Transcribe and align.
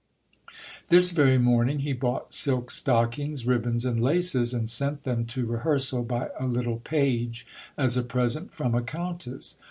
This 0.89 1.11
very 1.11 1.37
morning 1.37 1.81
he 1.81 1.93
bought 1.93 2.33
silk 2.33 2.71
stockings, 2.71 3.45
ribbons, 3.45 3.85
and 3.85 4.01
laces, 4.01 4.51
and 4.51 4.67
sent 4.67 5.03
them 5.03 5.25
to 5.25 5.45
rehearsal 5.45 6.01
by 6.01 6.29
a 6.39 6.47
little 6.47 6.77
page, 6.79 7.45
as 7.77 7.95
a 7.95 8.01
present 8.01 8.51
from 8.51 8.73
a 8.73 8.81
countess. 8.81 9.59